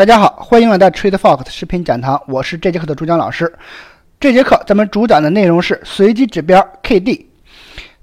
[0.00, 3.52] 大家好，欢迎来到 TradeFox 视频讲堂，我是这节课的主讲老师。
[4.18, 7.26] 这节课咱们主讲的内容是随机指标 KD。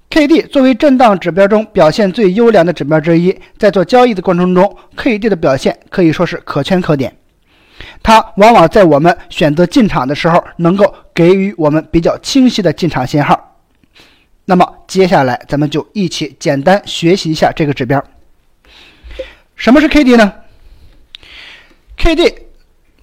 [0.08, 7.16] KD 作为震荡指标中表现最优良的指标之一，在做交易的过程中，KD 的表现可以说是可圈可点。
[8.00, 13.56] 它往往在我们选择进场的时候，能够给予我们比较清晰的进场信号。
[14.44, 18.00] 那么接下来咱们就一起简单学习一下这个指标。
[19.56, 20.32] 什么是 KD 呢
[21.98, 22.34] ？K D，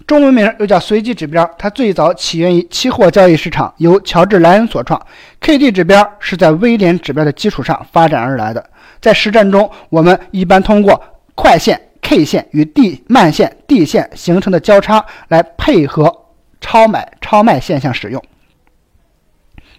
[0.08, 5.00] 中文名又叫随机指标，它最早起源于期货交易市场，由乔治莱恩所创。
[5.42, 8.70] K D 指标是在威廉指标的基础上发展而来的。
[9.02, 11.00] 在实战中，我们一般通过
[11.36, 16.26] 快线 K 线与 D 慢线 D 线形成的交叉来配合
[16.62, 18.24] 超买超卖现象使用。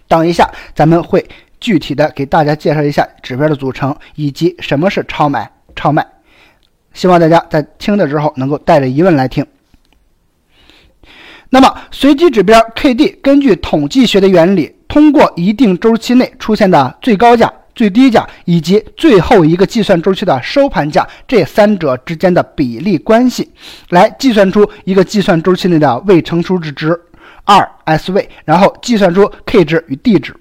[0.06, 1.26] 等一下，咱们会
[1.58, 6.06] 具体的给大家介绍一下指标的组成以及什么是超买超卖。
[6.96, 9.46] 希望大家在听的时候能够带着疑问来听。
[11.50, 23.52] 那么，随机指标 KD 根据统计学的原理，通过一定周期内出现的最高价、最低价以及最后一个计算周期的收盘价这三者之间的比例关系，
[23.90, 26.98] 来计算出一个计算周期内的未成熟值值
[27.44, 30.34] 2S 位，然后计算出 K 值与 D 值。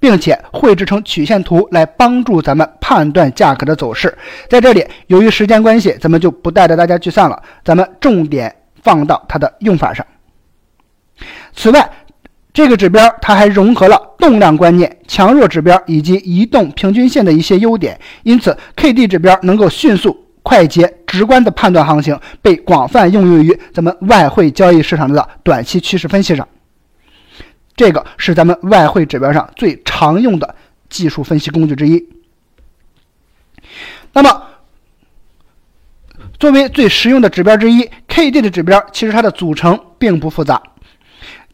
[0.00, 4.16] 并且绘制成曲线图来帮助咱们判断价格的走势。
[4.48, 10.06] 在这里，由于时间关系，咱们就不带着大家去算了，咱们重点放到它的用法上。
[11.54, 11.90] 此外，
[12.52, 26.46] 这个指标它还融合了动量观念、强弱指标以及移动平均线的一些优点，因此 K D 指标能够迅速、快捷、直观的判断行情，被广泛应用于咱们外汇交易市场的短期趋势分析上。
[27.78, 30.56] 这个是咱们外汇指标上最常用的
[30.90, 32.08] 技术分析工具之一。
[34.12, 34.42] 那么，
[36.40, 40.60] 作为最实用的指标之一，KD 的指标其实它的组成并不复杂。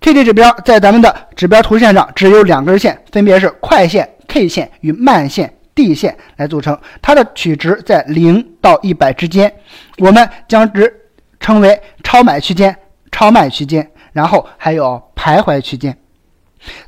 [0.00, 6.78] KD 指标在咱们的指标图线上只有两根线，分别是快线 K 线与慢线 D 线来组成。
[7.02, 9.54] 它的取值在零到一百之间，
[9.98, 10.90] 我们将之
[11.38, 12.74] 称为超买区间、
[13.12, 15.94] 超卖区间，然后还有徘徊区间。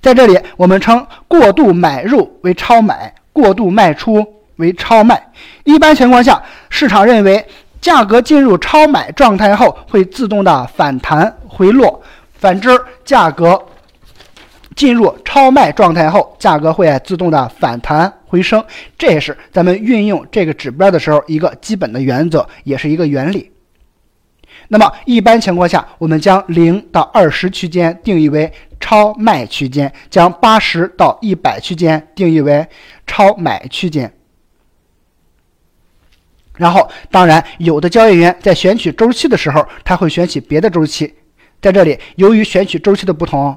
[0.01, 4.25] 在这里，我们称过度买入为超买，过度卖出
[4.57, 5.23] 为超卖。
[5.65, 7.45] 一般情况下，市场认为
[7.81, 12.01] 价格进入超买状态后会自动的反弹回落；
[12.35, 12.71] 反之，
[13.05, 13.61] 价格
[14.75, 18.65] 进入超卖状态后，价格会自动的反弹回升。
[18.99, 23.51] 这也是咱们运用这个指标的时候一个基本的原则，也是一个原理。
[24.69, 32.67] 那么，一般情况下，我们将零到二十区间定义为超卖区间，将八十到一百区间定义为
[33.07, 34.13] 超买区间。
[36.57, 41.15] 然后，当然，有的交易员在选取周期的时候，他会选取别的周期。
[41.61, 43.57] 在这里，由于选取周期的不同，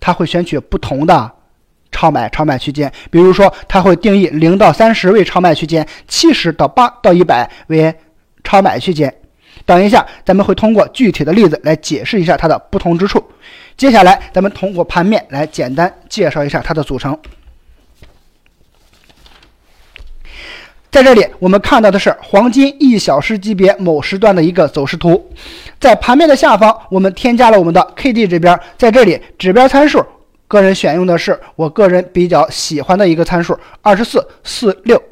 [0.00, 1.32] 他会选取不同的
[1.92, 2.90] 超买、超卖区间。
[3.10, 7.94] 比如说，他会定义零到三十为超卖区间，七十到八到一百为
[8.42, 9.14] 超买区间。
[9.66, 13.22] 等一下，咱们会通过具体的例子来解释一下它的不同之处。
[13.76, 17.18] 接下来，咱们通过盘面来简单介绍一下它的组成。
[20.88, 25.30] 在这里，我们看到的是黄金一小时级别某时段的一个走势图。
[25.78, 28.58] 在盘面的下方，我们添加了我们的 KD 指标。
[28.78, 30.02] 在这里，指标参数，
[30.48, 35.02] 个人选用的是我个人比较喜欢的一个参数二十四四六。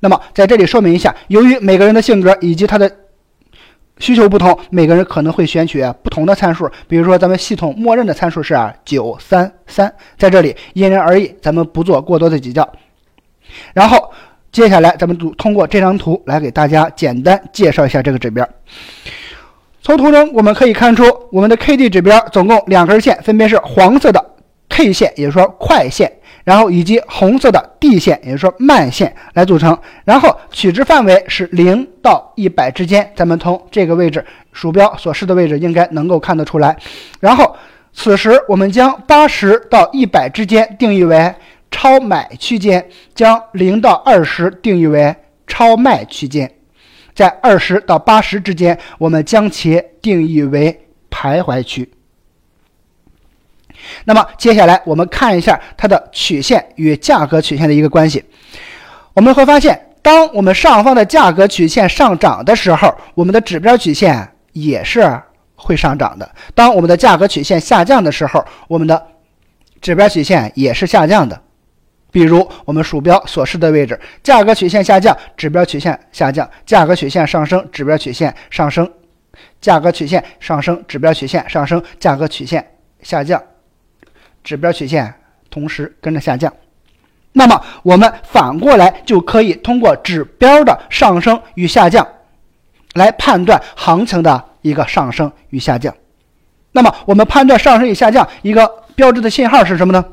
[0.00, 2.90] 那么，在这里说明一下，由于每个人的性格以及他的
[4.00, 6.68] 需求不同，每个人可能会选取不同的参数。
[6.88, 12.68] 比如说，咱们系统默认的参数是九三三，在这里因人而异，咱们不做过多的比较。
[13.72, 14.10] 然后，
[14.50, 18.48] 接下来咱们通过这张图来给大家简单介绍一下这个指标。
[19.82, 24.24] 从图中我们可以看出，我们的 KD 指标总共两根线，分别是黄色的
[24.68, 26.10] K 线，也就是说快线。
[26.44, 29.78] 然后以及红色的 D 线，也就是说慢线来组成。
[30.04, 36.76] 然后取值范围是零到一百之间，咱们从这个位置鼠标所示的位置应该能够看得出来。
[37.20, 37.54] 然后
[37.92, 41.34] 此时我们将八十到一百之间定义为
[41.70, 45.14] 超买区间，将零到二十定义为
[45.46, 46.50] 超卖区间，
[47.14, 51.88] 在二十到八十之间，我们将其定义为徘徊区。
[54.04, 58.24] 那么接下来我们看一下它的曲线与价格曲线的一个关系。
[59.14, 65.20] 我们会发现，当我们上方的价格曲线上涨的时候，我们的指标曲线也是
[65.56, 69.06] 会上涨的；当我们的价格曲线下降的时候，我们的
[69.80, 71.40] 指标曲线也是下降的。
[72.12, 78.90] 比如我们鼠标所示的位置，价格曲线下降，指标曲线下降；价格曲线上升，指标曲线上升。
[79.60, 82.72] 价格曲线上升，指标曲线上升，价格曲线
[83.02, 83.40] 下降，
[84.42, 85.14] 指标曲线
[85.50, 86.52] 同时跟着下降。
[87.32, 92.06] 那么我们反过来就可以通过指标的上升与下降，
[92.94, 95.94] 来判断行情的一个上升与下降。
[96.72, 100.04] 那么我们判断上升与下降一个标志的信号是什么呢？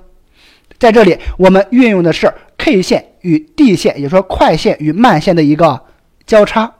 [0.77, 5.85] 在这里我们运用的是 K 线与 D 线，也就是说快线与慢线的一个
[6.25, 6.71] 交叉。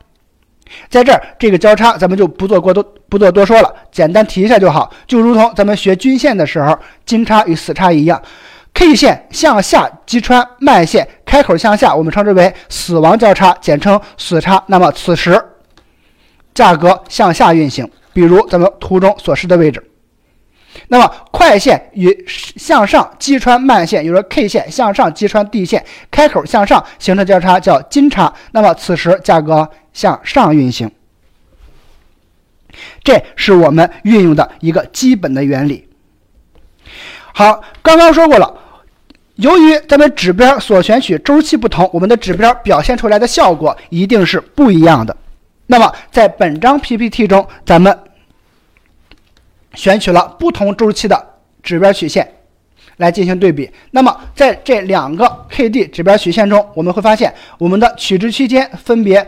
[0.90, 4.92] 在这儿这个交叉咱们就不做过多不做多说了，简单提一下就好。
[5.06, 8.22] 就如同咱们学均线的时候，金叉与死叉一样。
[8.74, 14.64] K 线向下击穿慢线，开口向下，我们称之为死亡交叉，简称死叉。
[14.68, 15.44] 那么此时
[16.54, 19.84] 价格向下运行，比如咱们图中所示的位置。
[20.90, 28.32] 那么快线与向上击穿慢线，也就是说 K 线向上击穿 D 线，开口向上形成交叉，叫金叉。
[28.52, 29.68] 那么此时价格
[29.98, 30.92] 向上运行，
[33.04, 35.90] 这是我们运用的一个基本的原理。
[37.34, 38.62] 好，刚刚说过了。
[39.38, 45.18] 由于咱们指标所选取周期不同，我们的指标表现出来的效果一定是不一样的。
[45.66, 48.00] 那么在本章 PPT 中，咱们
[49.74, 52.36] 选取了不同周期的指标曲线
[52.98, 53.72] 来进行对比。
[53.90, 59.28] 那么在这两个 KD 指标曲线中，我们会发现我们的取值区间分别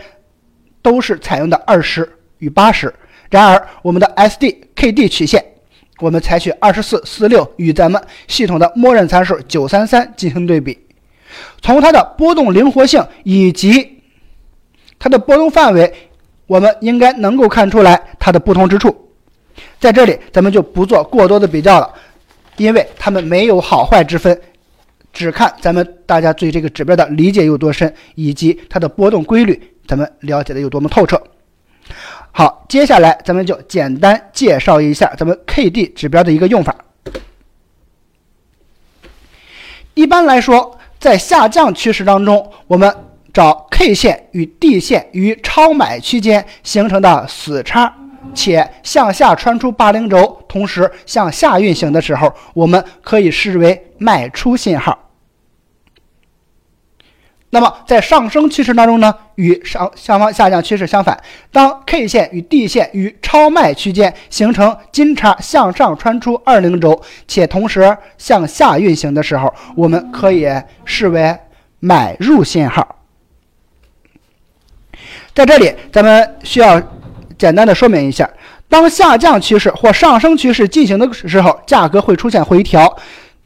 [0.81, 2.93] 都是采用的二十与八十。
[3.29, 5.43] 然而，我们的 SDKD 曲线。
[6.01, 10.79] 我们采取二十四、四六与咱们系统的默认参数九三三进行对比，
[11.61, 13.99] 从它的波动灵活性以及
[14.97, 15.93] 它的波动范围，
[16.47, 19.09] 我们应该能够看出来它的不同之处。
[19.77, 21.93] 在这里，咱们就不做过多的比较了，
[22.55, 24.39] 因为它们没有好坏之分，
[25.11, 31.19] 只看咱们大家对这个指标的理解有多深，以及它的波动规律，咱们了解的有多么透彻。
[32.31, 36.75] 好，接下来咱们就简单介绍一下咱们 K D 指标的一个用法。
[39.95, 42.95] 一般来说，在下降趋势当中，我们
[43.33, 47.91] 找 K 线与 D 线与超买区间形成的死叉，
[48.35, 55.08] 且向下穿出八零轴，同时向下运行的时候，我们可以视为卖出信号。
[57.51, 61.19] 那么在上升趋势当中呢，与上下方下降趋势相反，
[61.51, 70.47] 当 K 线与 D 线与超卖区间形成金叉向上穿出二零轴，且同时向下运行的时候，我们可以
[70.85, 71.35] 视为
[71.79, 72.97] 买入信号。
[75.33, 76.79] 在这里，咱们需要
[77.35, 78.29] 简单的说明一下：
[78.67, 82.95] 当下降趋势或上升趋势进行的时候，价格会出现回调，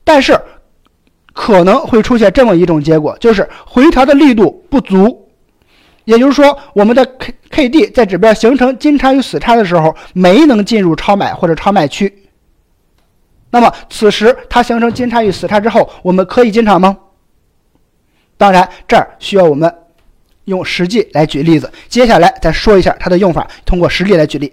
[0.03, 0.37] 但是。
[1.33, 5.27] 可能会出现这么一种结果，就是回调的力度不足，
[6.05, 12.29] 也就是说，我们的 K K D 在指标形成金叉与死叉的时候，没能进入超买或者超卖区。
[13.49, 16.97] 那么此时它形成金叉与死叉之后，我们可以进场吗？
[18.37, 19.73] 当然，这儿需要我们
[20.45, 21.71] 用实际来举例子。
[21.87, 24.51] 接下来再说一下它的用法，通过实例来举例。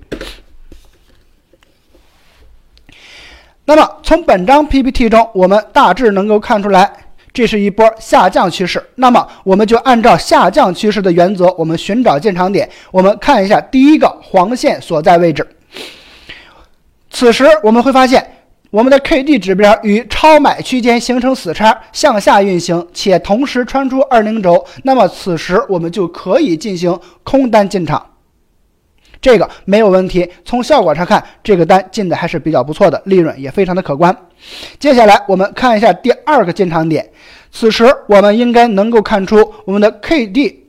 [3.71, 6.93] 那么从本张 PPT 中，我们大致能够看出来，
[7.33, 8.85] 这是一波下降趋势。
[8.97, 12.69] 那么我们就按照下降趋势的原则，我们寻找进场点。
[12.91, 15.47] 我们看一下第一个黄线所在位置。
[17.11, 18.29] 此时我们会发现，
[18.71, 24.67] 我们的 KD 指标与超买区间形成死叉，向下运行，且同时穿出二零轴。
[24.83, 28.05] 那么此时我们就可以进行空单进场。
[29.21, 34.17] 这个没有问题，从效果上看，这个单进的还是比较不错的，利润也非常的可观。
[34.79, 37.11] 接下来我们看一下第二个进场点，
[37.53, 40.69] 此时我们应该能够看出我们的 K D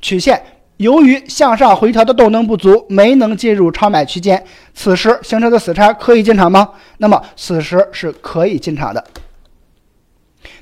[0.00, 0.42] 曲线
[0.78, 6.70] 由于向上回调的动能不足，没能进入超买区间，此时形成的死叉可以进场吗？
[6.96, 9.04] 那么此时是可以进场的。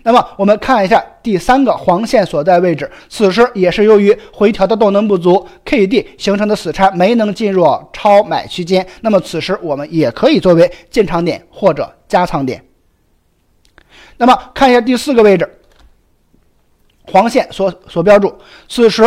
[0.09, 8.87] 那么我们看一下第三个黄线所在位置，此时也是由于回调的动能不足，K D 形成的死叉没能进入超买区间。
[9.03, 12.65] 那么此时我们也可以作为进场点或者加仓点。
[14.17, 15.47] 那么看一下第四个位置，
[17.03, 18.35] 黄线所所标注，
[18.67, 19.05] 此时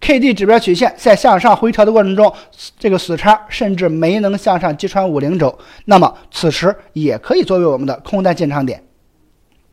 [0.00, 2.34] K D 指标曲线在向上回调的过程中，
[2.76, 8.83] 这个死叉甚至没能向上击穿五零轴，那么此时也可以作为我们的空单进场点。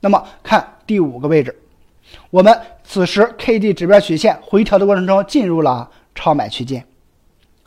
[0.02, 1.58] 那么看第五个位置，
[2.30, 6.86] 我们此时 K D 指标曲线回调的过程中进入了超买区间，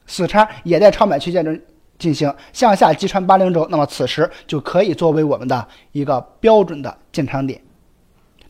[0.07, 1.59] 死叉也在超买区间中
[1.99, 7.61] 进行向下击穿八零轴，那么此时就可以作为我们的一个标准的进场点。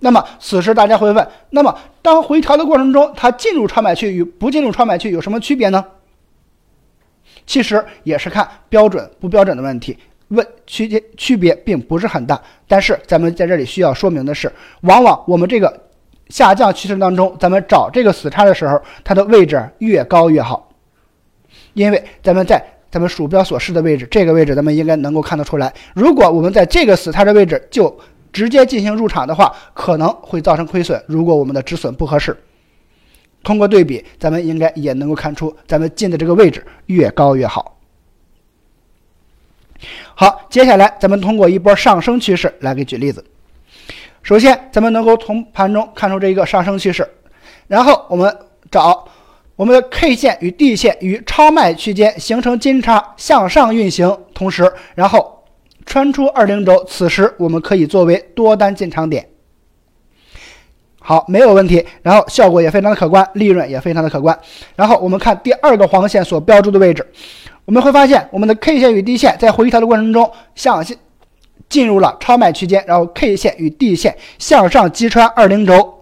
[0.01, 5.85] 那么此时大家会问，那么当回调的过程中，它进入超买区与不进入超买区有什么区别呢？
[7.47, 12.41] 其实也是看标准不标准的问题，问区间区别并不是很大。
[12.67, 14.53] 但是咱们在这里需要说明的是，
[14.83, 15.83] 往往我们这个
[16.29, 20.71] 下降趋势当中，咱们找这个死叉的时候，它的位置越高越好，
[21.75, 25.73] 因为咱们在咱们鼠标所示的位置，这个位置咱们应该能够看得出来。
[25.95, 27.95] 如果我们在这个死叉的位置就
[28.33, 31.03] 直接进行入场的话，可能会造成亏损。
[31.07, 32.37] 如果我们的止损不合适。
[33.43, 37.74] 通过对比，咱们应该也能够看出，咱们进的这个位置越高越好。
[40.15, 43.25] 好，接下来咱们通过一波上升趋势来给举例子。
[44.23, 47.07] 首先，咱们能够从盘中看出这一个上升趋势，
[47.67, 48.35] 然后我们
[48.71, 49.07] 找
[49.57, 55.45] 我们的 K 线与 D 线与超卖区间形成金叉向上运行，同时然后
[55.85, 59.29] 穿出二零轴，此时我们可以作为多单进场点。
[60.99, 61.85] 好，没有问题。
[62.01, 64.39] 然后效果也非常的可观，利润也非常的可观。
[64.75, 67.07] 然后我们看第二个黄线所标注的位置，
[67.65, 70.85] 我们会发现我们的 K 线与 D 线在回调的过程中向
[71.69, 75.95] 进入了超卖区间，然后 K 线与 D 线向上击穿二零轴，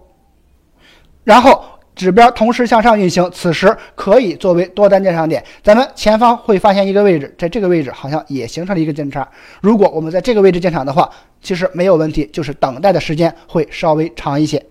[1.25, 1.64] 然后
[1.95, 5.45] 指标同时向上运行，此时可以作为多单进场点。
[5.62, 9.26] 咱们前方会发现一个位置，在这个位置好像也形成了一个金叉。
[9.61, 11.09] 如果我们在这个位置进场的话，
[11.40, 14.64] 其实没有问题，就是等待的时间会稍微长一些。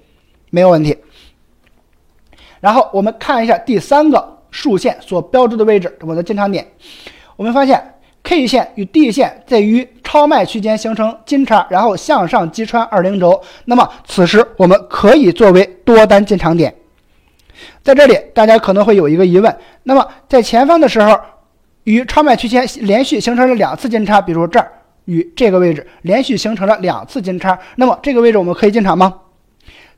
[0.50, 0.98] 没有问题。
[2.60, 6.68] 然后我们看一下第三个竖线所标注的位置，我的进场点。
[7.36, 13.42] 我们发现 K 线与 D 线在于超卖区间形成金叉，然后向上击穿二零轴。
[13.66, 16.76] 那么此时我们可以作为多单进场点。
[17.82, 21.20] 在这里，大家可能会有一个疑问：那么在前方的时候，
[21.86, 24.72] 与超卖区间连续形成了两次金叉，比如这儿
[25.06, 29.14] 与这个位置连续形成了两次金叉，那么这个位置我们可以进场吗？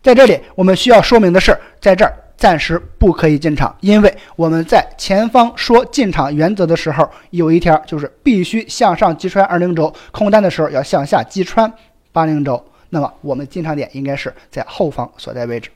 [0.02, 11.72] 在这里，我们需要说明的是，在这儿暂时不可以进场，因为我们在前方说进场原则的时候，有一条就是必须向上击穿二零轴，空单的时候要向下击穿
[12.12, 12.66] 八零轴。
[12.90, 15.70] 那么我们进场点应该是在后方所在位置，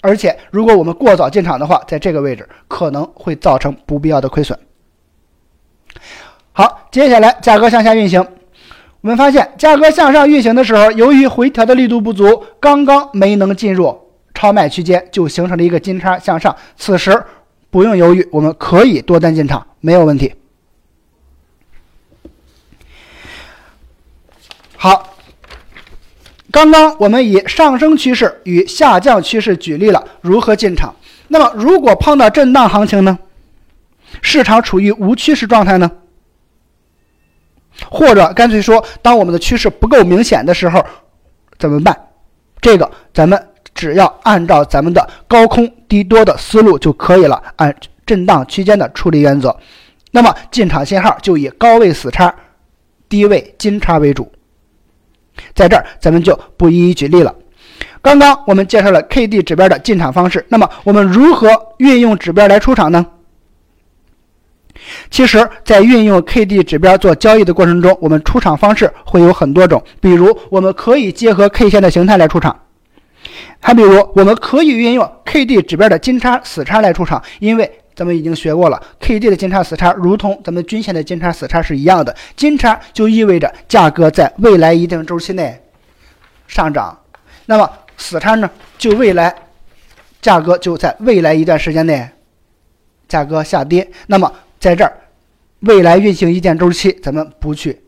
[0.00, 4.58] 而且如果我们过早进场的话，在这个位置可能会造成不必要的亏损。
[6.52, 8.20] 好，接下来价格向下运行。
[9.00, 14.01] 我们发现，价格向上运行的时候，由于回调的力度不足，刚刚没能进入
[14.42, 16.56] 超卖区间，就形成了一个金叉向上。
[16.76, 17.24] 此时
[17.70, 20.34] 不用犹豫，我们可以多单进场，没有问题。
[24.76, 25.14] 好，
[26.50, 30.92] 刚刚我们以上升趋势与下降趋势举例了如何进场。
[31.28, 33.16] 那么，如果碰到震荡行情呢？
[34.22, 35.88] 市场处于无趋势状态呢？
[37.88, 40.84] 或者干脆说，当我们的趋势不够明显的时候，
[41.60, 41.96] 怎么办？
[42.60, 43.50] 这个咱们
[43.82, 47.74] 只要按照咱们的高空低多的思路就可以了，按
[48.06, 49.56] 震荡区间的处理原则。
[50.12, 52.32] 那么进场信号就以高位死叉、
[53.08, 54.30] 低位金叉为主。
[55.52, 57.34] 在这儿咱们就不一一举例了。
[58.00, 61.48] 刚刚我们介绍了 K D 指标的进场方式，那么我们如何
[61.78, 63.04] 运用指标来出场呢？
[65.10, 69.82] 其实，在运用 K D 指标做交易的过程中，我们出场方式会有很多种。
[70.00, 72.52] 比如，我们可以结合 K 线的形态来出场；
[73.60, 77.22] 还比如，我们可以运用 K D 指标的金叉死叉来出场。
[77.40, 82.14] 因为咱们已经学过了，K D 的金叉死叉如同咱们均线的金叉死叉是一样的。
[82.36, 85.60] 金叉就意味着价格在未来一定周期内
[86.46, 86.98] 上涨，
[87.46, 89.34] 那么死叉呢，就未来
[90.20, 92.08] 价格就在未来一段时间内
[93.08, 93.90] 价格下跌。
[94.06, 94.92] 那么在这儿，
[95.60, 97.80] 未来运行一件周期，咱们不去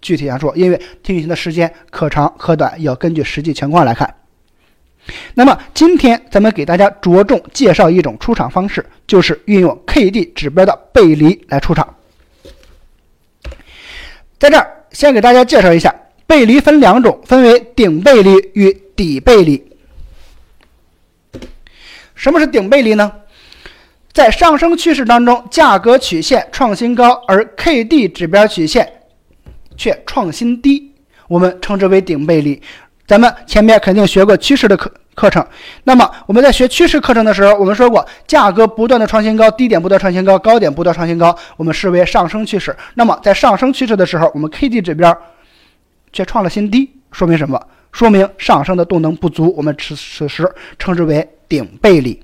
[0.00, 4.14] 具体上说，因为运行的时间可长可短，要根据实际情况来看。
[5.34, 11.94] 那么今天咱们给大家着重介绍一种出场方式，就是运用 K D 指标的背离来出场。
[14.38, 15.94] 在这儿先给大家介绍一下，
[16.26, 19.62] 背离分两种，分为顶背离与底背离。
[22.14, 23.12] 什么是顶背离呢？
[24.12, 28.90] 在上升趋势当中，价格曲线创新高，而 K D 指标曲线
[29.76, 30.92] 却创新低，
[31.28, 32.62] 我们称之为顶背离。
[33.06, 35.46] 咱们前面肯定学过趋势的课课程，
[35.84, 42.76] 那么我们在学趋势课程的时候，我们说过，价格不断的创新高，低点不断创新高，高点不断创新高，我们视为上升趋势。
[42.94, 45.16] 那么在上升趋势的时候，我们 K D 指标
[46.12, 47.60] 却创了新低，说明什么？
[47.92, 50.46] 说明上升的动能不足，我们此此时
[50.78, 52.22] 称之为顶背离。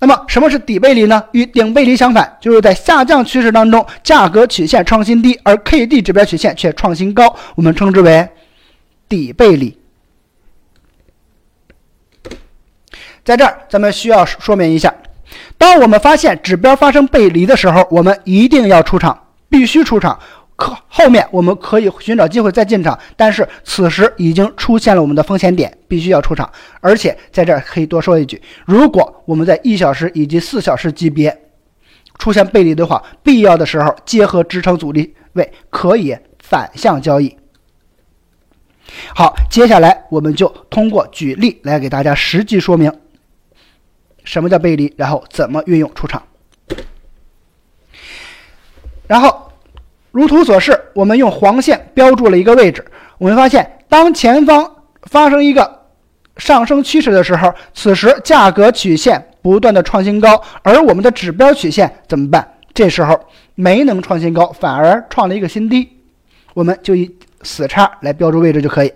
[0.00, 1.24] 那么什么是底背离呢？
[1.30, 8.28] 与顶背离相反，就是在下降趋势当中，价格曲线创新低，而 K D 指标曲线却创新高，我们称之为
[9.12, 9.78] 底背离。
[13.22, 14.94] 在这儿，咱们需要说明一下，
[15.58, 20.18] 当我们发现指标发生背离的时候，我们一定要出场，必须出场。
[20.56, 26.50] 可后面我们可以寻找机会再进场，但是此时已经出现了我们的风险点，必须要出场。
[26.80, 31.36] 而且在这儿可以多说一句：如果我们在一小时以及四小时级别
[32.18, 37.36] 出现背离的话，必要的时候结合支撑阻力位可以反向交易。
[39.14, 42.92] 好，接下来我们就通过举例来给大家实际说明
[44.24, 46.22] 什么叫背离，然后怎么运用出场。
[49.06, 49.48] 然后。
[50.14, 52.84] 如图所示，我们用黄线标注了一个位置。
[53.16, 54.70] 我们发现，当前方
[55.04, 55.86] 发生一个
[56.36, 62.46] 上升趋势的时候，此时价格曲线不断的创新高，而我们的指标曲线怎么办？
[62.74, 63.18] 这时候
[63.54, 65.88] 没能创新高，反而创了一个新低，
[66.52, 68.92] 我们就以死叉来标注位置就可以。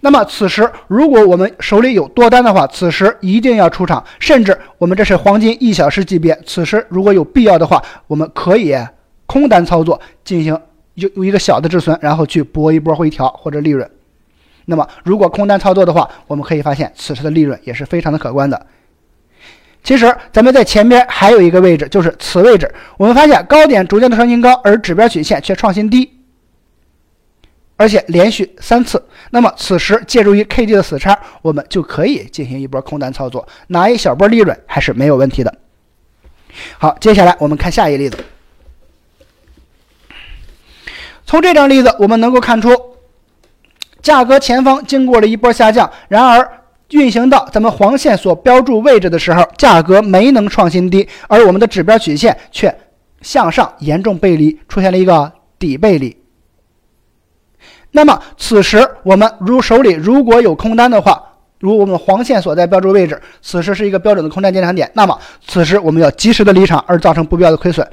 [0.00, 4.04] 那么此时，如果我们手里有多单的话，此时一定要出场。
[4.18, 8.76] 甚至我们这是黄金一小时级别，此时如果有必要的话，我们可以。
[9.26, 10.58] 空单操作进行
[10.94, 13.86] 有有一个小的止损，然后去搏一波回调或者利润。
[14.64, 18.66] 那么如果空单操作的话，我们可以发现此时的利润也是非常的可观的。
[19.84, 26.17] 其实咱们在前边还有一个位置，就是此位置，我们发现高点逐渐的创新高，而指标曲线却创新低，
[27.78, 29.02] 而且连续三次。
[29.30, 35.54] 那么此时借助于 K D 的死叉，我们就可以进行一波空单操作，拿一小波利润还是没有问题的。
[36.76, 38.18] 好，接下来我们看下一例子。
[41.24, 42.70] 从这张例子，我们能够看出，
[44.02, 52.76] 价格前方经过了一波下降，然而运行到咱们黄线所标注位置的时候，价格没能创新低，而我们的指标曲线却
[53.20, 56.16] 向上严重背离，出现了一个底背离。
[57.92, 61.22] 那么此时我们如手里如果有空单的话，
[61.58, 67.86] 如我们黄线所在标注位置，此时是一个标准的空单进场点，那么此时我们要及时的离场，而造成不必要的亏损。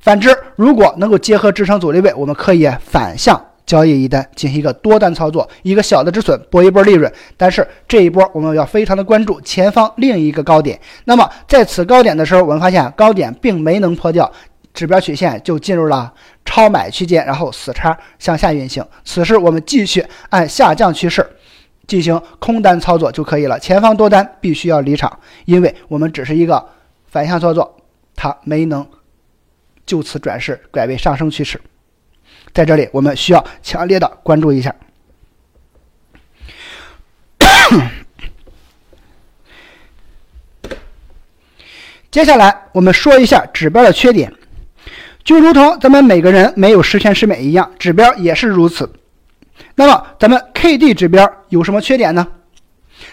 [0.00, 7.12] 反之，如果能够结合支撑阻力位，我们可以反向交易一单，进行一个多单操作，一个小的止损，博一波利润。
[7.36, 10.80] 但是这一波我们要非常的关注前方另一个高点。
[11.04, 14.30] 那么在此高点的时候，我们发现高点并没能破掉，
[14.78, 16.14] 指标曲线就进入了
[16.44, 18.86] 超买区间，然后死叉向下运行。
[19.04, 21.28] 此时我们继续按下降趋势
[21.88, 23.58] 进行空单操作就可以了。
[23.58, 26.64] 前方多单必须要离场，因为我们只是一个
[27.08, 27.76] 反向操作，
[28.14, 28.88] 它没能。
[29.84, 31.60] 就此转势改为上升趋势，
[32.54, 34.72] 在这里我们需要强烈的关注一下。
[42.12, 44.32] 接下来我们说一下指标的缺点，
[45.28, 48.90] 就如同咱们每个人没有十全十美一样，指标也是如此。
[49.74, 52.26] 那么咱们 K D 指标有什么缺点呢？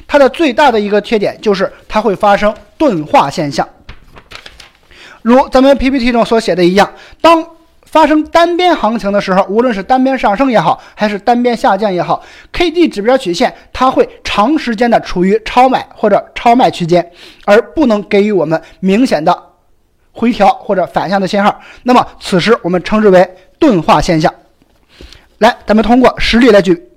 [0.08, 3.68] 它的最大的一个缺点就是它会发生钝化现象。
[5.24, 7.46] 如咱们 PPT 中所写的一样，当
[7.84, 12.24] 发生单边行情的时候，无论是单边上升也好，还是单边下降也好
[12.54, 17.12] ，K D 指标曲线它会长时间的处于超买或者超卖区间，
[17.44, 19.45] 而不能给予我们明显的
[20.16, 21.62] 回调或者反向的信号。
[21.84, 24.34] 那么此时我们称之为钝化现象。
[25.38, 26.90] 来，咱们通过实例来举，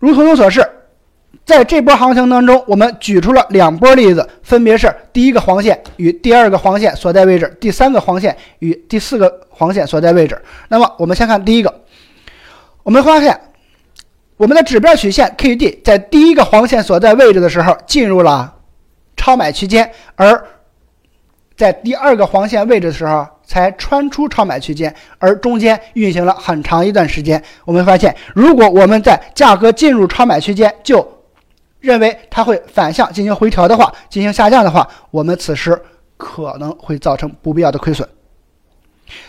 [0.00, 0.68] 如图中所示。
[1.46, 10.40] 在这波行情当中，我们举出了两波例子，分别是第一个黄线与第二个黄线所在位置，第三个黄线与第四个黄线所在位置。
[10.68, 11.82] 那么，我们先看第一个，
[12.84, 13.40] 我们发现
[14.40, 18.54] 我们的指标曲线 K D 在第一个黄线所在位置的时候进入了
[19.14, 20.42] 超买区间，而
[21.54, 27.44] 在第二个黄线位置的时候才穿出超买区间，而中间运行了很长一段时间。
[27.66, 31.06] 我们发现，如果我们在价格进入超买区间就
[31.80, 35.78] 认为它会反向进行回调的话，进行下降的话，我们此时
[36.16, 38.08] 可能会造成不必要的亏损。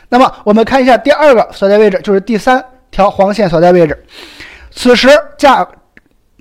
[0.07, 4.05] 那么我们看一下第二个所在位置，就是第三条黄线所在位置。
[4.71, 5.07] 此时
[5.37, 5.67] 价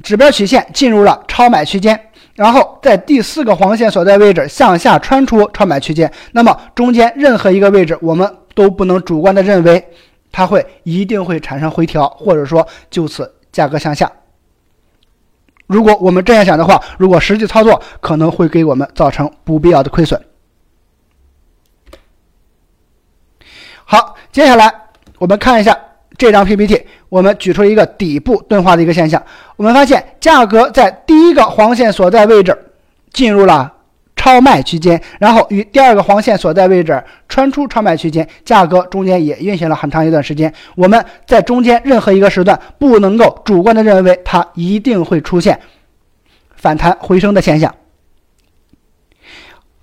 [0.02, 6.10] 指标曲线进入了超买区间，然后在第四个黄线所在位置向下穿出超买区间。
[6.32, 9.84] 那么中间任何一个位置，我们都不能主观的认为
[10.32, 14.10] 它会一定会产生回调，或者说就此价格向下。
[15.66, 20.20] 如果我们这样想的话，如果实际操作可能会给我们造成不必要的亏损。
[23.84, 24.72] 好，接下来
[25.18, 25.78] 我们看一下
[26.16, 29.22] 这张 PPT，我们举出一个底部钝化的一个现象。
[29.56, 32.56] 我们发现价格在第一个黄线所在位置
[33.12, 33.74] 进入了。
[34.16, 40.52] 超卖区间，然后与第二个黄线所在位置穿出超卖区间，价格中间也运行了很长一段时间。
[40.76, 45.58] 我们在中间任何一个时段不能够主观的认为它一定会出现
[46.54, 47.74] 反弹回升的现象。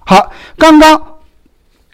[0.05, 1.16] 好，刚刚。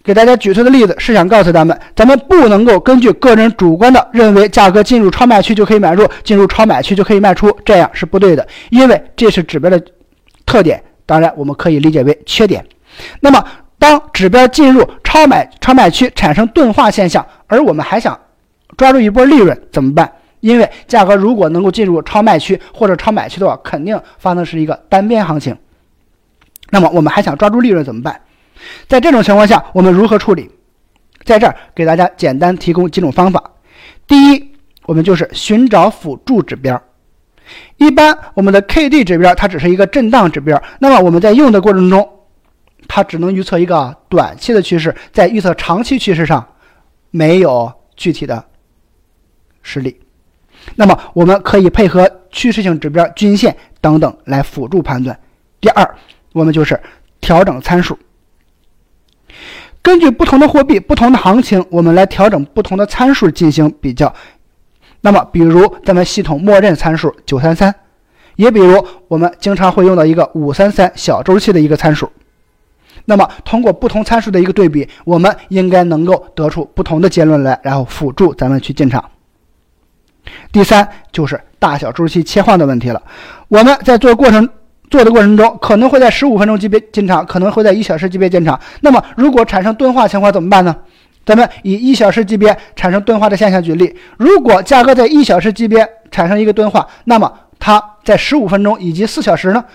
[0.04, 9.82] 给大家举出的例子是想告诉咱们，咱们不能够根据个人主观的认为价格进入超卖区就可以买入，进入超买区就可以卖出，这样是不对的，因为这是指标的
[10.46, 12.66] 特点，当然我们可以理解为缺点。
[13.22, 13.42] 那么，
[13.80, 18.20] 当指标进入超买超卖区产生钝化现象，而我们还想
[18.76, 20.12] 抓住一波利润怎么办？
[20.42, 25.58] 因为价格如果能够进入超卖区或者超买区的话，肯定发生是一个单边行情。
[26.72, 28.20] 那么我们还想抓住利润怎么办？
[28.88, 30.50] 在这种情况下，我们如何处理？
[31.24, 33.42] 在这儿给大家简单提供几种方法。
[34.06, 34.52] 第一，
[34.86, 36.82] 我们就是寻找辅助指标。
[37.78, 42.10] 一般我们的 K D 指标它只是一个震荡指标，那么我们在用的过程中，
[42.88, 46.46] 它只能预测一个短期的趋势，在预测长期趋势上
[47.12, 48.46] 没有具体的
[49.62, 50.00] 实力。
[50.76, 55.18] 那么我们可以配合趋势性指标、均线等等来辅助判断。
[55.60, 55.96] 第二，
[56.32, 56.80] 我们就是
[57.20, 57.98] 调整参数。
[59.84, 64.12] 根据不同的货币、不同的行情，我们来调整不同的参数进行比较。
[65.02, 67.76] 那么，比如咱们系统默认参数九三三，
[68.38, 72.10] 也比如我们经常会用到一个五三三小周期的一个参数。
[73.04, 79.04] 那么，通过不同参数的一个对比，我们应该能够得出不同的结论来，然后辅助咱们去进场。
[80.54, 83.04] 第三就是大小周期切换的问题了。
[83.50, 84.50] 我们在做过程。
[84.94, 88.60] 做的过程中可能会在十五分钟级别进场，可能会在一小时级别进场。
[88.82, 90.76] 那么如果产生钝化情况怎么办呢？
[91.26, 99.66] 咱们以一小时级别产生钝化的现象举例，如果价格在一小时级别产生一个钝化，那么它在十五分钟以及四小时呢？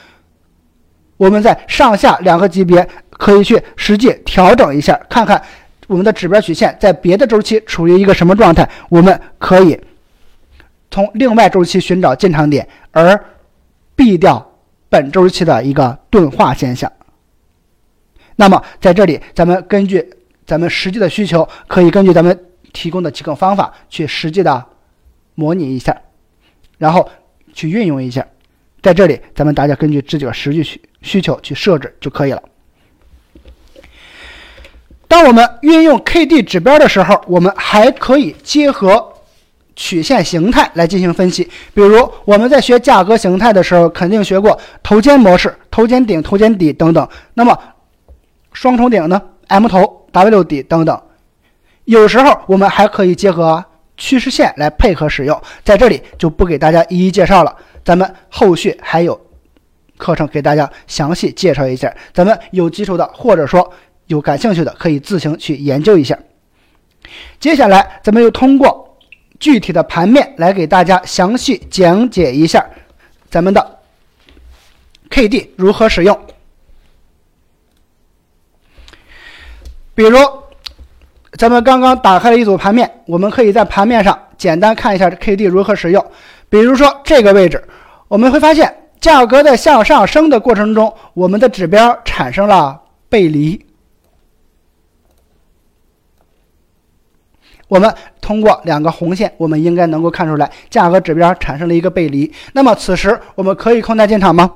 [1.16, 5.42] 我们在上下两个级别可以去实际调整一下，看看
[5.88, 9.76] 我们的指标曲线在别的周期处于一个什么状态，我们可以
[10.92, 13.20] 从另外周期寻找进场点，而
[13.96, 14.47] 避掉。
[14.88, 16.90] 本周期的一个钝化现象。
[18.36, 20.14] 那么在这里，咱们根据
[20.46, 24.64] 咱们实际的需求，可以根据咱们提供的几个方法去实际的
[25.34, 26.00] 模拟一下，
[26.78, 27.10] 然后
[27.52, 28.26] 去运用一下。
[28.80, 32.42] 在这里，咱们大家根据自己的实际需需求去设置就可以了。
[35.08, 39.14] 当我们运用 K D 指标的时候，我们还可以结合。
[39.78, 47.08] 曲线形态来进行分析，比如我们在学价格形态的时候，肯定学过头肩模式、头肩顶、头肩底等等。
[47.34, 47.56] 那么
[48.52, 51.00] 双重顶呢？M 头、W 底等等。
[51.84, 53.64] 有时候我们还可以结合
[53.96, 57.56] 趋势线来配合使用，在这里就不给大家一一介绍了。
[57.84, 59.18] 咱们后续还有
[59.96, 61.94] 课程给大家详细介绍一下。
[62.12, 63.72] 咱们有基础的或者说
[64.08, 66.18] 有感兴趣的，可以自行去研究一下。
[67.38, 68.87] 接下来，咱们又通过。
[69.38, 72.64] 具体的盘面来给大家详细讲解一下
[73.30, 73.78] 咱们的
[75.10, 76.18] K D 如何使用。
[79.94, 80.18] 比如，
[81.32, 86.04] 咱们刚刚打开了一组盘面，我们可以在盘面上简单看一下 K D 如何使用。
[86.48, 87.62] 比如说这个位置，
[88.08, 93.67] 我们会发现价格在向上升的过程中，我们的指标产生了背离。
[97.68, 102.32] 我们通过两个红线，我们应该能够看出来价格指标产生了一个背离。
[102.54, 104.50] 那么此时我们可以空单进场吗？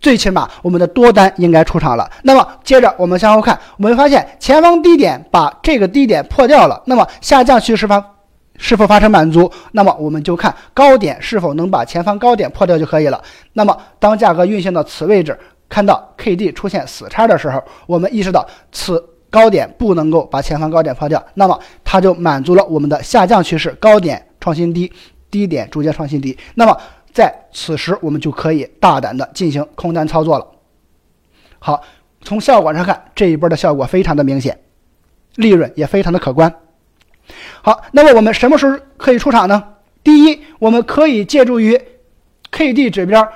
[0.00, 2.10] 最起码我们的多单应该出场了。
[2.22, 6.82] 那么接着我们向后看，我们发现前方低点把这个低点破掉了。
[6.86, 8.02] 那么下降趋势方
[8.56, 9.48] 是否发生满足？
[9.72, 13.22] 那么我们就看高点是否能把前方高点破掉就可以了。
[13.52, 15.38] 那么当价格运行到此位置，
[15.68, 19.11] 看到 K D 出现死叉的时候，我们意识到此。
[19.32, 24.92] 高点不能够把前方高点抛掉，那么它就满足了我们的下降趋势，高点创新低，
[25.30, 26.36] 低点逐渐创新低。
[26.54, 26.78] 那么
[27.14, 30.46] 在此时，我们就可以大胆的进行空单操作了。
[31.58, 31.82] 好，
[32.20, 34.60] 从效果上看，这一波的效果非常的明显，
[35.36, 36.54] 利润也非常的可观。
[37.62, 39.64] 好，那么我们什么时候可以出场呢？
[40.04, 41.80] 第一，我们可以借助于
[42.50, 43.26] K D 指标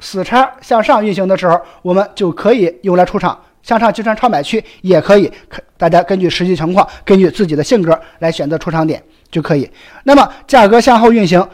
[0.00, 3.38] 死叉向上运行的时候，我们就可以用来出场。
[3.68, 5.30] 向上计算超买区也可以，
[5.76, 9.70] 大家根据实际情况，根据自己的性格来选择出场点就可以。
[10.04, 11.46] 那么价格向后运行，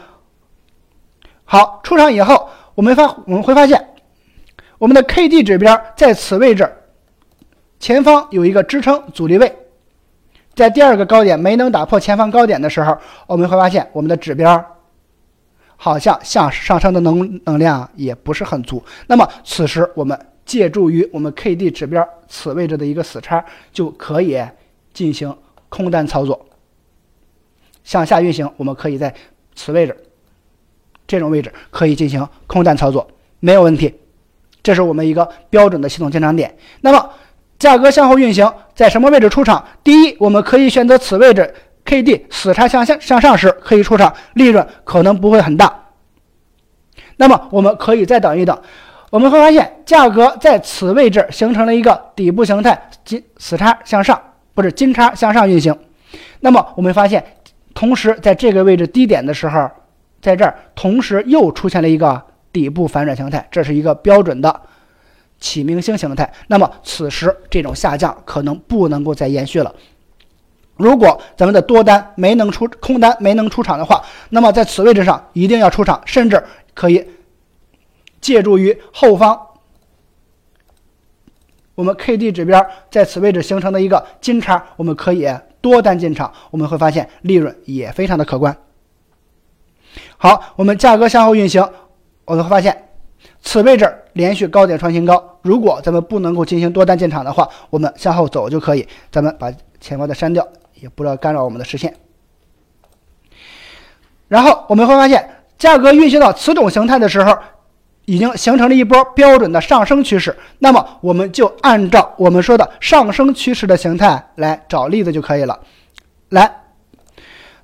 [1.43, 3.89] 好，出场以后，我们发我们会发现，
[4.77, 6.73] 我们的 K D 指标在此位置
[7.81, 9.53] 前方有一个支撑阻力位，
[10.53, 12.97] 在第二个高点没能打破前方高点的时候，
[13.27, 14.65] 我们会发现我们的指标
[15.75, 18.81] 好像向上升的能能量也不是很足。
[19.07, 20.17] 那么此时我们。
[20.45, 24.39] 借助于我们 K D 指标此位置的一个死叉，就可以
[24.93, 25.35] 进行
[25.69, 26.45] 空单操作。
[27.83, 29.13] 向下运行，我们可以在
[29.55, 29.97] 此位置
[31.07, 33.07] 这种位置可以进行空单操作。
[33.39, 33.93] 没有问题。
[34.63, 36.57] 这是我们一个标准的系统进场点。
[36.81, 37.11] 那么
[37.59, 39.63] 价格向后运行，在什么位置出场？
[39.83, 41.53] 第一，我们可以选择此位置
[41.83, 45.91] K D 死叉向下向上时可以出场，利润可能不会很大。
[47.17, 48.59] 那么我们可以再等一等，
[49.09, 54.21] 我们会发现价格在此位置形成了一个底部形态，金死叉向上，
[54.53, 55.77] 不是金叉向上运行。
[56.39, 57.23] 那么我们发现，
[57.73, 59.69] 同时在这个位置低点的时候，
[60.21, 62.21] 在这儿同时又出现了一个。
[62.55, 64.61] 底部反转形态，这是一个标准的
[65.41, 66.31] 启明星形态。
[66.47, 69.75] 那么此时这种下降可能不能够再延续了。
[70.77, 76.41] 如果咱们的多单没能出，空单没能出场的话，那么在此位置上一定要出场，甚至
[76.73, 77.05] 可以
[78.25, 79.39] 借助于后方
[81.75, 85.29] 我们 K D 指标在此位置形成的一个金叉，我们可以
[85.61, 88.57] 多单进场，我们会发现利润也非常的可观。
[90.17, 91.69] 好，我们价格向后运行。
[92.23, 92.89] 我们会发现，
[93.43, 95.37] 此位置连续高点创新高。
[95.43, 98.87] 如果咱们不能够进行多单进场的话，我们向后走就可以。
[99.11, 101.93] 咱们把前方的删掉，也不要干扰我们的视线。
[104.27, 107.37] 然后我们会发现，价格运行到此种形态的时候，
[108.05, 110.35] 已经形成了一波标准的上升趋势。
[110.59, 115.59] 那么，我们就按照我们说的上升趋势的形态来找例子就可以了。
[116.29, 116.63] 来，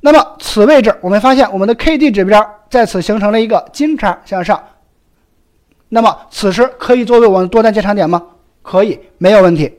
[0.01, 2.57] 那么此位置我们发现我们的 K D 指标。
[2.71, 4.63] 在此形成了一个金叉向上，
[5.89, 8.23] 那么此时可以作为我们多单进场点吗？
[8.61, 9.69] 可以，没有问题。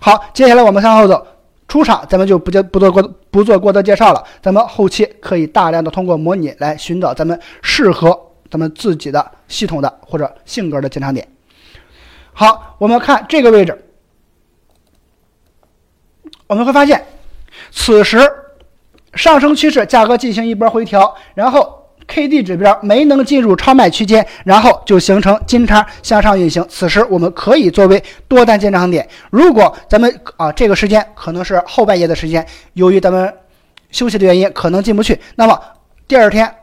[0.00, 1.26] 好，接下来我们向后走，
[1.66, 4.22] 出场咱们就不就不做过不做过多介绍了。
[4.40, 8.16] 咱们后期可以大量的通过模拟来寻找咱们适合
[8.50, 11.26] 咱们自己的系统的或者性格的进场点。
[12.32, 13.84] 好，我们看这个位置，
[16.46, 17.04] 我们会发现，
[17.70, 18.18] 此时。
[19.14, 26.64] 上升趋势，价格进行一波回调，然后 K D 指标没能进入超卖区间，然后就形成金叉向上运行。
[26.68, 29.08] 此时我们可以作为多单进场点。
[29.30, 33.34] 如果咱们啊这个时间可能是后半夜的时间，由于咱们
[33.90, 35.58] 休息的原因可能进不去，那么
[36.06, 36.54] 第二天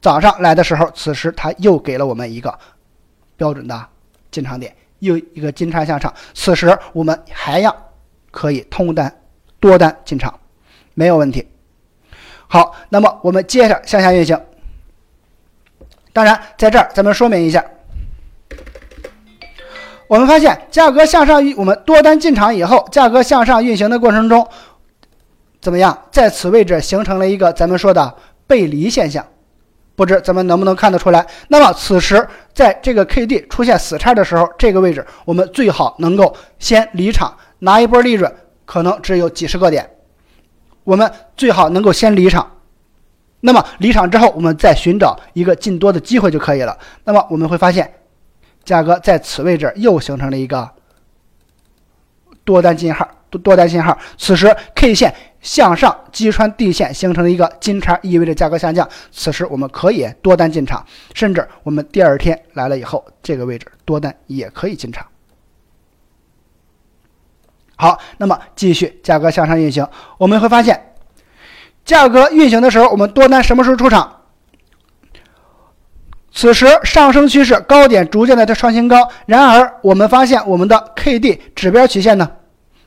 [0.00, 2.56] 早上来的时候，此时它又给了我们一个
[3.36, 3.86] 标准的
[4.30, 6.12] 进场点，又一个金叉向上。
[6.34, 7.74] 此时我们还要
[8.30, 9.20] 可以通单
[9.58, 10.38] 多单进场，
[10.94, 11.46] 没有问题。
[12.48, 14.40] 好，那么我们接着向下运行。
[16.12, 17.64] 当然，在这儿咱们说明一下，
[20.06, 24.48] 我们发现价格向上，我们多单进场以后，价格向上运行的过程中，
[25.60, 26.06] 怎么样？
[26.10, 29.26] 在此位置形成了一个咱们说的背离现象，
[29.96, 31.26] 不知咱们能不能看得出来？
[31.48, 38.32] 那么此时在这个 K D 出现死叉的时候，这个位置我们最好能够先离场，拿一波利润，
[38.64, 39.90] 可能只有几十个点。
[40.84, 42.48] 我们最好能够先离场，
[43.40, 46.78] 那么离场之后，我们再寻找一个进多的机会就可以了。
[47.02, 47.92] 那么我们会发现，
[48.64, 50.70] 价格在此位置又形成了一个
[52.44, 53.98] 多单信号，多多单信号。
[54.16, 55.12] 此时 K 线
[55.46, 58.86] 向上击穿地线，形成了一个金叉，意味着价格下降。
[59.12, 65.06] 此时我们可以多单进场，甚至我们第二天来了以后，这个位置多单也可以进场。
[67.76, 70.94] 好，那么继续价格向上运行，我们会发现，
[71.84, 74.22] 价格运行的时候，我们多单什么时候出场？
[76.32, 82.28] 此时上升趋势高点逐渐的在创新高，然而我们发现我们的 K D 指标曲线呢，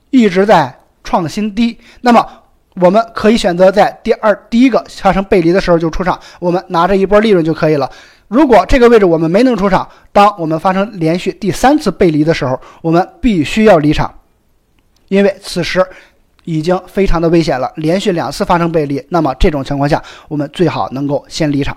[0.10, 1.80] 一直在创新低。
[2.02, 2.43] 那么
[2.75, 7.89] 我们可以选择在第二第一个发生背离的时候就出场，我们拿着一波利润就可以了。
[8.27, 14.13] 如果这个位置我们没能出场，当我们发生连续第三次背离的时候，我们必须要离场。
[15.08, 15.84] 因为此时
[16.43, 21.75] 已经非常的危险了，连续两次发生背离，那么这种情况下，我们最好能够先离场。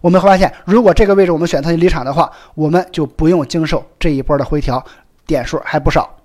[0.00, 4.84] 我们会发现，如果这个位置我们选择离场的话，我们就不用经受这一波的回调，
[5.24, 6.16] 点数还不少，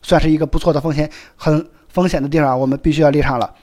[0.00, 3.54] 算是一个不错的风险，很风险的地方，我们必须要离场了。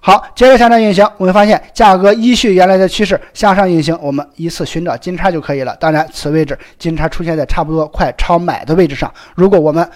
[0.00, 5.74] 好，接着向上运行，我们发现价格依序原来的趋势向上运行，我们依次寻找金叉就可以了。
[5.76, 9.90] 当然，此位置金叉出现在差不多快超买的位置上，如果我们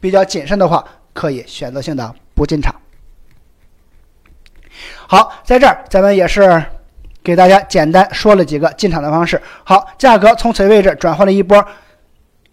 [0.00, 2.74] 比较谨慎的话，可以选择性的不进场。
[5.06, 6.64] 好，在这儿咱们也是
[7.22, 9.40] 给大家简单说了几个进场的方式。
[9.64, 11.62] 好，价格从此位置转换了一波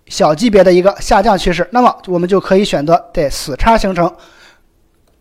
[0.07, 4.13] 小级别的一个下降趋势，那么我们就可以选择在死叉形成。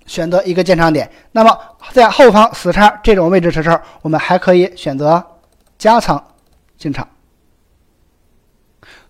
[0.04, 1.56] 选择一个进场点，那么
[1.92, 5.24] 在后方死叉这种位置的时候，我们还可以选择
[5.78, 6.22] 加仓
[6.76, 7.08] 进场。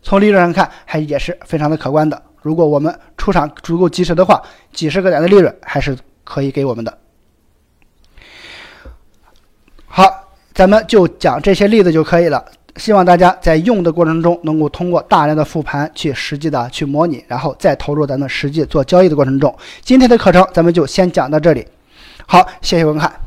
[0.03, 2.23] 从利润上看，还也是非常的可观的。
[2.43, 6.99] 如果我们出场足够及时的话，几十个点的利润还是可以给我们的。
[9.87, 10.05] 好，
[10.53, 12.45] 咱们就讲这些例子就可以了。
[12.77, 19.55] 希望大家在用的过程中，能够通过大量的复盘去实际的去模拟，然后再投入咱们实际做交易的过程中。
[19.83, 21.67] 今天的课程咱们就先讲到这里，
[22.27, 23.22] 好，谢谢观看。